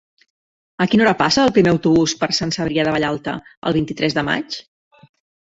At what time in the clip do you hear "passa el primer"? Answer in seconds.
1.19-1.73